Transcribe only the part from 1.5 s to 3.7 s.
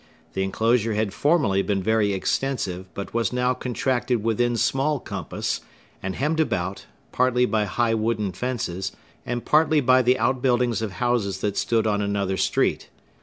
been very extensive, but was now